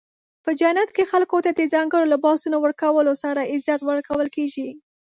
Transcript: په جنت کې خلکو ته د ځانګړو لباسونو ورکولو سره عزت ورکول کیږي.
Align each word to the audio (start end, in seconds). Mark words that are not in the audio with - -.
په 0.43 0.51
جنت 0.59 0.89
کې 0.95 1.09
خلکو 1.11 1.37
ته 1.45 1.51
د 1.53 1.61
ځانګړو 1.73 2.09
لباسونو 2.13 2.57
ورکولو 2.65 3.11
سره 3.23 3.49
عزت 3.53 3.79
ورکول 3.91 4.27
کیږي. 4.35 4.69